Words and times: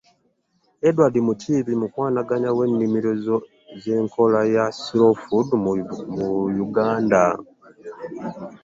Edward 0.87 1.15
Mukiibi, 1.27 1.71
omukwanaganya 1.77 2.49
w’ennimiro 2.57 3.11
z’enkola 3.83 4.39
ya 4.55 4.65
Slow 4.83 5.13
Food 5.23 5.49
mu 6.15 6.23
Uganda 6.65 7.21